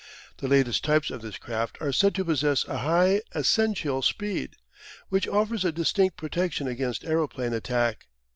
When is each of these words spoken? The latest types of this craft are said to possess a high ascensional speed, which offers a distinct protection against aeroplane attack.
The 0.37 0.47
latest 0.47 0.83
types 0.83 1.11
of 1.11 1.21
this 1.21 1.37
craft 1.37 1.77
are 1.79 1.91
said 1.93 2.15
to 2.15 2.25
possess 2.25 2.65
a 2.67 2.79
high 2.79 3.21
ascensional 3.33 4.01
speed, 4.01 4.55
which 5.09 5.27
offers 5.27 5.63
a 5.63 5.71
distinct 5.71 6.17
protection 6.17 6.67
against 6.67 7.05
aeroplane 7.05 7.53
attack. 7.53 8.07